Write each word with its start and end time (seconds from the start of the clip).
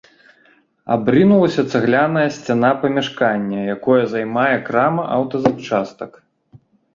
Абрынулася 0.93 1.63
цагляная 1.73 2.23
сцяна 2.37 2.71
памяшкання, 2.85 3.59
якое 3.75 3.99
займае 4.15 4.55
крама 4.71 5.03
аўтазапчастак. 5.19 6.11